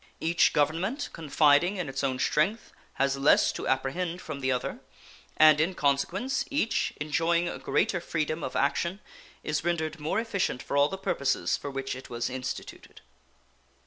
[0.19, 4.79] Each Government, confiding in its own strength, has less to apprehend from the other,
[5.37, 8.99] and in consequence each, enjoying a greater freedom of action,
[9.43, 13.01] is rendered more efficient for all the purposes for which it was instituted.